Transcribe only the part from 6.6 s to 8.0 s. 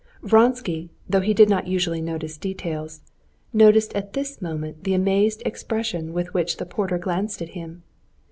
porter glanced at him.